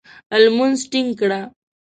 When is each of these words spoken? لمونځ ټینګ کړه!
لمونځ 0.43 0.77
ټینګ 0.91 1.09
کړه! 1.19 1.41